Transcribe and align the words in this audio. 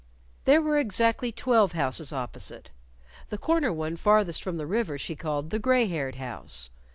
There 0.45 0.63
were 0.63 0.79
exactly 0.79 1.31
twelve 1.31 1.73
houses 1.73 2.11
opposite. 2.11 2.71
The 3.29 3.37
corner 3.37 3.71
one 3.71 3.97
farthest 3.97 4.41
from 4.41 4.57
the 4.57 4.65
river 4.65 4.97
she 4.97 5.15
called 5.15 5.51
the 5.51 5.59
gray 5.59 5.85
haired 5.85 6.15
house. 6.15 6.71